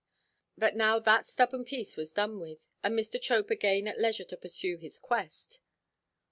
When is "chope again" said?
3.21-3.87